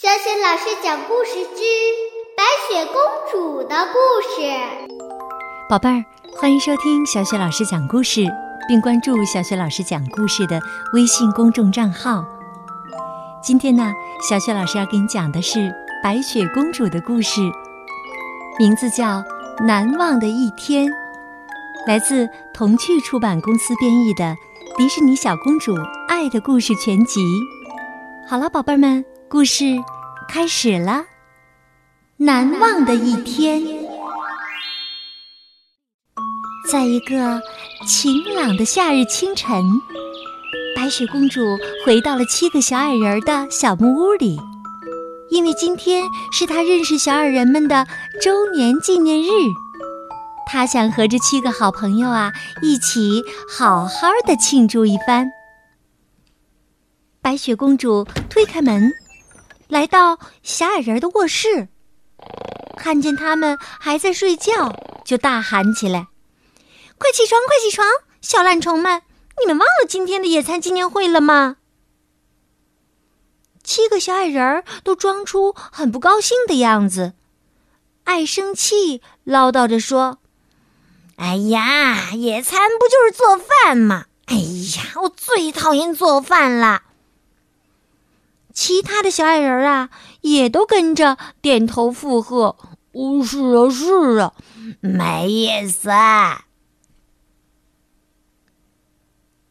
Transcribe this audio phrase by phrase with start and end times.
[0.00, 1.62] 小雪老师讲故事之
[2.36, 3.96] 白雪公主的故
[4.28, 4.88] 事。
[5.70, 6.04] 宝贝儿，
[6.36, 8.26] 欢迎收听小雪老师讲故事，
[8.66, 10.60] 并关注小雪老师讲故事的
[10.94, 12.24] 微信公众账号。
[13.40, 13.92] 今天呢，
[14.28, 15.72] 小雪老师要给你讲的是
[16.02, 17.40] 白雪公主的故事，
[18.58, 19.04] 名字叫
[19.64, 20.86] 《难忘的一天》，
[21.86, 24.24] 来自童趣出版公司编译的
[24.76, 25.72] 《迪士尼小公主
[26.08, 27.20] 爱的故事全集》。
[28.28, 29.04] 好了，宝贝儿们。
[29.34, 29.64] 故事
[30.28, 31.06] 开始了。
[32.18, 33.60] 难忘的一天，
[36.70, 37.42] 在一个
[37.84, 39.60] 晴朗的夏日清晨，
[40.76, 44.38] 白雪公主回到了七个小矮人的小木屋里，
[45.30, 47.88] 因为今天是她认识小矮人们的
[48.22, 49.26] 周年纪念日，
[50.46, 55.28] 她想和这七个好朋友啊一起好好的庆祝一番。
[57.20, 58.92] 白雪公主推开门。
[59.74, 61.66] 来到小矮人的卧室，
[62.76, 64.72] 看见他们还在睡觉，
[65.04, 66.06] 就大喊起来
[66.96, 67.84] ：“快起床，快起床！
[68.20, 69.02] 小懒虫们，
[69.40, 71.56] 你们忘了今天的野餐纪念会了吗？”
[73.64, 77.14] 七个小矮人都装出很不高兴的样子，
[78.04, 80.18] 爱生气，唠叨着说
[81.18, 84.04] ：“哎呀，野餐不就是做饭吗？
[84.26, 86.82] 哎呀，我最讨厌做饭了。”
[88.54, 92.56] 其他的小矮人啊，也都跟着点头附和。
[92.92, 94.32] 哦，是啊，是啊，
[94.80, 95.90] 没意思。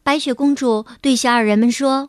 [0.02, 2.08] 白雪公主对小矮人们说：“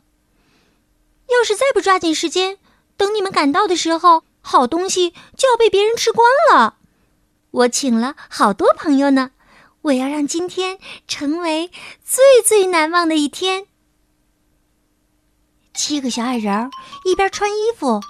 [1.28, 2.58] 要是再不抓紧时间，
[2.96, 6.78] 等你们赶到的时候，好东西就要被别人吃光了。
[7.52, 9.32] 我请了好多朋友呢，
[9.82, 11.70] 我要让今天成为
[12.06, 13.68] 最最难忘的一天。”
[15.76, 16.70] 七个小矮人
[17.04, 18.02] 一边穿衣服，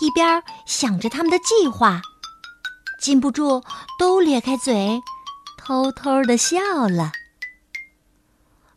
[0.00, 2.00] 一边想着他们的计划，
[3.00, 3.62] 禁不住
[3.98, 5.00] 都咧开嘴，
[5.58, 6.58] 偷偷的笑
[6.88, 7.12] 了。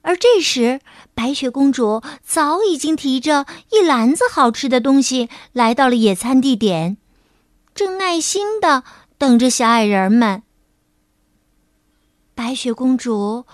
[0.01, 0.81] 而这时，
[1.13, 6.97] 白雪公主早已经提着一篮子好吃的东西来到了野餐地点，
[7.75, 8.84] 正耐心的
[9.19, 10.41] 等着小矮人们。
[12.34, 13.46] 白雪公主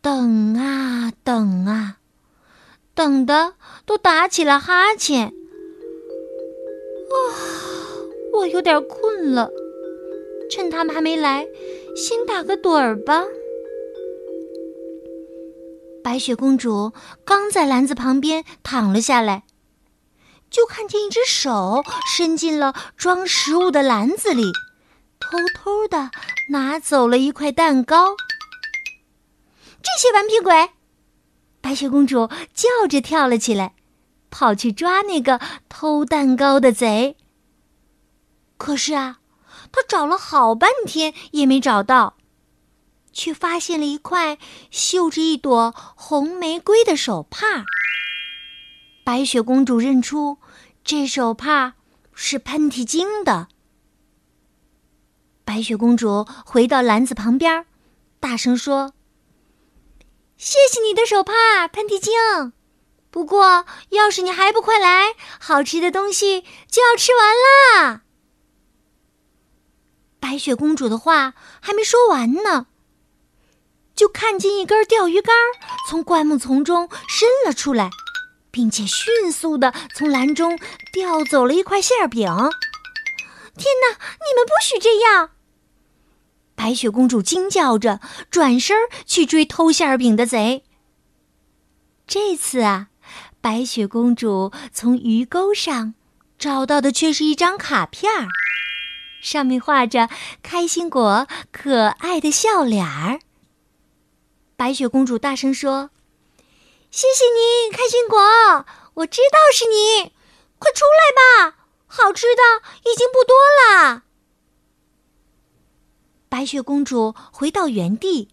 [0.00, 1.96] 等啊等啊。
[2.96, 3.52] 等的
[3.84, 5.34] 都打起了哈欠，啊，
[8.32, 9.50] 我有点困了，
[10.50, 11.46] 趁他们还没来，
[11.94, 13.22] 先打个盹儿吧。
[16.02, 16.92] 白雪公主
[17.22, 19.42] 刚在篮子旁边躺了下来，
[20.50, 21.82] 就看见一只手
[22.16, 24.44] 伸进了装食物的篮子里，
[25.20, 26.10] 偷偷的
[26.48, 28.16] 拿走了一块蛋糕。
[29.82, 30.70] 这些顽皮鬼！
[31.66, 33.74] 白雪公主叫着跳了起来，
[34.30, 37.16] 跑去抓那个偷蛋糕的贼。
[38.56, 39.18] 可是啊，
[39.72, 42.16] 她找了好半天也没找到，
[43.12, 44.38] 却发现了一块
[44.70, 47.64] 绣着一朵红玫瑰的手帕。
[49.02, 50.38] 白雪公主认出
[50.84, 51.74] 这手帕
[52.14, 53.48] 是喷嚏精的。
[55.44, 57.66] 白雪公主回到篮子旁边，
[58.20, 58.92] 大声说。
[60.36, 62.52] 谢谢你的手帕，喷嚏精。
[63.10, 68.02] 不过，要是你还不快来，好吃的东西就要吃完啦。
[70.20, 72.66] 白雪公主的话还没说完呢，
[73.94, 75.34] 就看见一根钓鱼竿
[75.88, 77.88] 从灌木丛中伸了出来，
[78.50, 80.58] 并且迅速的从篮中
[80.92, 82.28] 钓走了一块馅饼。
[83.56, 83.96] 天哪！
[83.96, 85.30] 你们不许这样！
[86.66, 90.64] 白雪公主惊叫着，转身去追偷馅饼的贼。
[92.08, 92.88] 这次啊，
[93.40, 95.94] 白雪公主从鱼钩上
[96.36, 98.10] 找到的却是一张卡片，
[99.22, 100.08] 上面画着
[100.42, 103.20] 开心果可爱的笑脸儿。
[104.56, 105.90] 白雪公主大声说
[106.90, 108.18] ：“谢谢你，开心果！
[108.94, 110.10] 我知道是你，
[110.58, 112.42] 快出来吧，好吃的
[112.90, 113.36] 已经不多
[113.86, 114.02] 了。”
[116.28, 118.28] 白雪公主回到原地，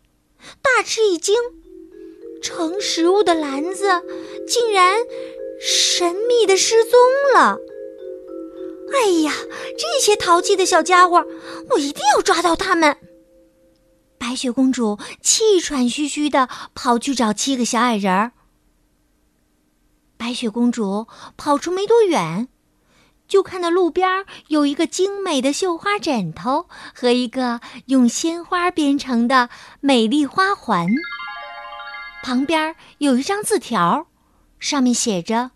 [0.61, 1.35] 大吃一惊，
[2.41, 3.87] 盛食物的篮子
[4.47, 4.97] 竟然
[5.61, 6.99] 神秘的失踪
[7.33, 7.59] 了！
[8.93, 9.33] 哎呀，
[9.77, 11.25] 这些淘气的小家伙，
[11.71, 12.97] 我一定要抓到他们！
[14.17, 18.31] 白雪公主气喘吁吁的跑去找七个小矮人儿。
[20.17, 21.07] 白雪公主
[21.37, 22.47] 跑出没多远。
[23.33, 24.07] 就看到路边
[24.49, 29.49] 有一个精美的绣花枕头和一个用鲜花编成的
[29.79, 30.87] 美丽花环，
[32.21, 34.05] 旁边有一张字条，
[34.59, 35.49] 上面写着：“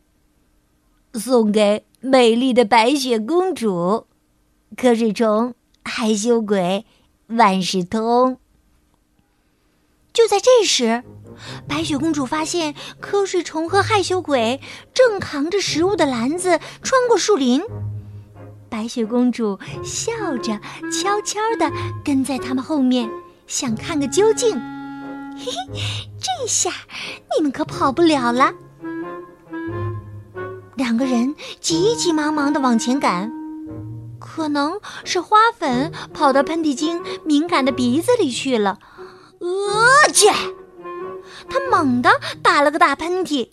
[1.13, 4.07] 送给美丽的白雪公主。
[4.75, 5.53] 瞌睡虫、
[5.83, 6.83] 害羞鬼、
[7.27, 8.39] 万事通。
[10.11, 11.03] 就在这时，
[11.67, 14.59] 白雪公主发现瞌睡虫和害羞鬼
[14.93, 17.61] 正扛着食物的篮子穿过树林。
[18.69, 20.59] 白雪公主笑着，
[20.91, 21.71] 悄悄地
[22.03, 23.09] 跟在他们后面，
[23.47, 24.55] 想看个究竟。
[25.37, 26.71] 嘿嘿，这下
[27.37, 28.51] 你们可跑不了了。
[30.75, 33.31] 两个人急急忙忙地往前赶，
[34.19, 38.79] 可能是花粉跑到喷嚏精敏感的鼻子里去了。
[39.39, 40.27] 呃，去！
[41.49, 42.09] 他猛地
[42.41, 43.47] 打了个大喷嚏。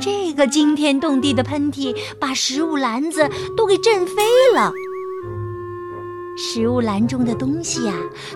[0.00, 4.14] 这个惊天动地的喷嚏把食物篮子都给震飞
[4.54, 4.72] 了。
[6.36, 7.92] 食物篮中的东西呀，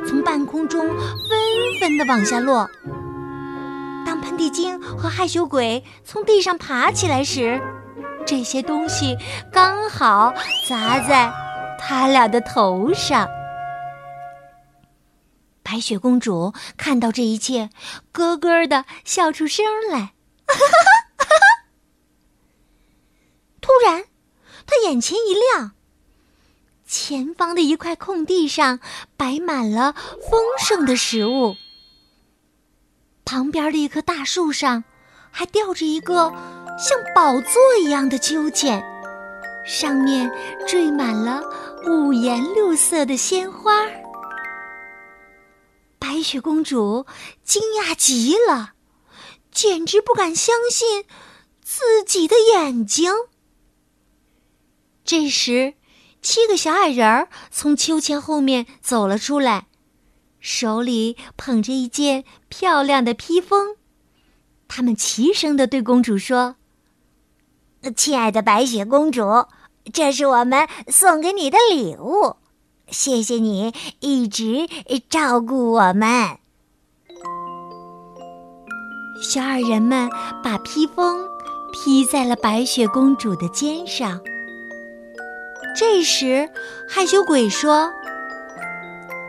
[0.07, 1.39] 从半空中纷
[1.81, 2.69] 纷的往下落。
[4.05, 7.61] 当喷嚏精和害羞鬼从地上爬起来时，
[8.25, 9.17] 这些东西
[9.51, 10.33] 刚好
[10.69, 11.33] 砸在
[11.79, 13.27] 他俩的头上。
[15.67, 17.71] 白雪公主看到这一切，
[18.13, 20.13] 咯咯的笑出声来。
[23.61, 24.05] 突然，
[24.65, 25.73] 她眼前一亮，
[26.87, 28.79] 前方的一块空地上
[29.17, 29.93] 摆满了
[30.31, 31.57] 丰盛的食物。
[33.25, 34.85] 旁边的一棵大树上，
[35.33, 36.33] 还吊着一个
[36.79, 38.81] 像宝座一样的秋千，
[39.67, 40.31] 上面
[40.65, 41.43] 缀满了
[41.89, 43.85] 五颜六色的鲜花。
[46.27, 47.07] 雪公主
[47.45, 48.73] 惊讶极了，
[49.53, 51.05] 简直不敢相信
[51.63, 53.13] 自己的眼睛。
[55.05, 55.75] 这时，
[56.21, 59.69] 七个小矮人从秋千后面走了出来，
[60.41, 63.77] 手里捧着一件漂亮的披风。
[64.67, 66.57] 他们齐声的对公主说
[67.97, 69.47] ：“亲爱的白雪公主，
[69.93, 72.35] 这是我们送给你的礼物，
[72.89, 74.69] 谢谢你一直
[75.09, 76.39] 照顾我们。”
[79.23, 80.11] 小矮人们
[80.45, 81.27] 把披风
[81.73, 84.21] 披在了白雪公主的肩上。
[85.75, 86.49] 这时，
[86.89, 87.91] 害羞鬼说：“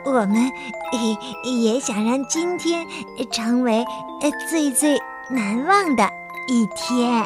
[0.06, 0.52] 我们
[1.64, 2.86] 也想让今天
[3.32, 3.86] 成为
[4.50, 4.98] 最最
[5.30, 6.10] 难忘的
[6.48, 7.26] 一天。”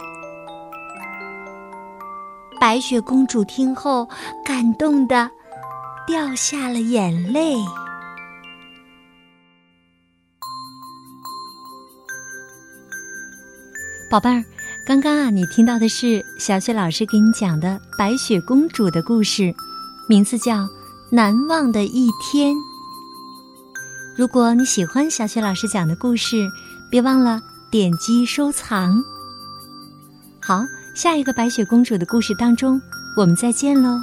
[2.60, 4.08] 白雪公主听后，
[4.46, 5.30] 感动的
[6.08, 7.56] 掉下了眼泪。
[14.10, 14.44] 宝贝儿。
[14.84, 19.54] 刚刚啊，你听到的是小雪老师给你讲的白雪公主的故事，
[20.10, 20.64] 名字叫
[21.12, 22.54] 《难忘的一天》。
[24.18, 26.50] 如果你喜欢小雪老师讲的故事，
[26.90, 27.40] 别忘了
[27.70, 29.02] 点击收藏。
[30.42, 30.66] 好，
[30.96, 32.82] 下一个白雪公主的故事当中，
[33.16, 34.00] 我们再见喽。